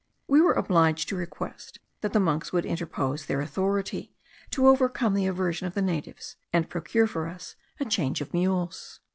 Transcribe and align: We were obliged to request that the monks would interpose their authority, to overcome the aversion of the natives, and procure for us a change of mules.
We 0.27 0.41
were 0.41 0.53
obliged 0.53 1.09
to 1.09 1.15
request 1.15 1.77
that 2.01 2.11
the 2.11 2.19
monks 2.19 2.51
would 2.51 2.65
interpose 2.65 3.23
their 3.27 3.39
authority, 3.39 4.15
to 4.49 4.67
overcome 4.67 5.13
the 5.13 5.27
aversion 5.27 5.67
of 5.67 5.75
the 5.75 5.81
natives, 5.83 6.37
and 6.51 6.67
procure 6.67 7.05
for 7.05 7.27
us 7.27 7.55
a 7.79 7.85
change 7.85 8.19
of 8.19 8.33
mules. 8.33 8.99